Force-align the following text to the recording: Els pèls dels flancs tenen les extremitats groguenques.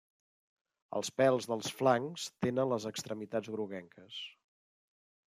Els 0.99 1.11
pèls 1.17 1.47
dels 1.51 1.67
flancs 1.81 2.25
tenen 2.45 2.71
les 2.71 2.87
extremitats 2.91 3.51
groguenques. 3.57 4.17